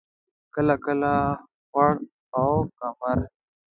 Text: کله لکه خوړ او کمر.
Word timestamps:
کله 0.53 0.75
لکه 0.93 1.13
خوړ 1.67 1.91
او 2.39 2.49
کمر. 2.77 3.19